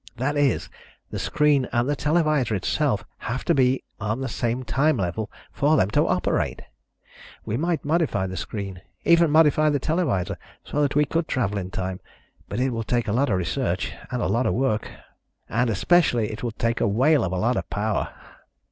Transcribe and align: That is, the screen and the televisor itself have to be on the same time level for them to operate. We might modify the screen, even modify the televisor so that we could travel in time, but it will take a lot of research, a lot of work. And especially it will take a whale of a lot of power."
That 0.17 0.35
is, 0.35 0.67
the 1.11 1.19
screen 1.19 1.67
and 1.71 1.87
the 1.87 1.95
televisor 1.95 2.55
itself 2.55 3.05
have 3.19 3.45
to 3.45 3.53
be 3.53 3.83
on 3.99 4.19
the 4.19 4.27
same 4.27 4.63
time 4.63 4.97
level 4.97 5.29
for 5.51 5.77
them 5.77 5.91
to 5.91 6.07
operate. 6.07 6.63
We 7.45 7.55
might 7.55 7.85
modify 7.85 8.25
the 8.25 8.35
screen, 8.35 8.81
even 9.05 9.29
modify 9.29 9.69
the 9.69 9.77
televisor 9.79 10.37
so 10.65 10.81
that 10.81 10.95
we 10.95 11.05
could 11.05 11.27
travel 11.27 11.59
in 11.59 11.69
time, 11.69 11.99
but 12.49 12.59
it 12.59 12.71
will 12.71 12.81
take 12.83 13.07
a 13.07 13.13
lot 13.13 13.29
of 13.29 13.37
research, 13.37 13.93
a 14.11 14.17
lot 14.27 14.47
of 14.47 14.55
work. 14.55 14.89
And 15.47 15.69
especially 15.69 16.31
it 16.31 16.41
will 16.41 16.49
take 16.49 16.81
a 16.81 16.87
whale 16.87 17.23
of 17.23 17.31
a 17.31 17.37
lot 17.37 17.55
of 17.55 17.69
power." 17.69 18.09